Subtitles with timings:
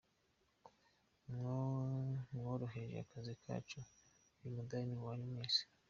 [2.31, 3.79] Mworoheje akazi kacu,
[4.43, 5.63] uyu mudali ni uwanyu mwese.